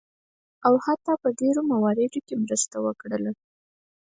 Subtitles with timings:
[0.65, 3.31] او حتی په ډیرو مواردو کې مرسته وکړله.